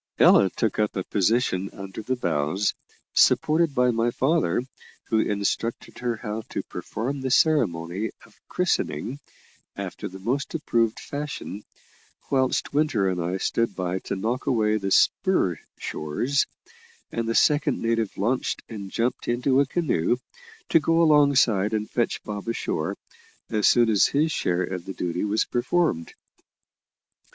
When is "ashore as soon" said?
22.47-23.87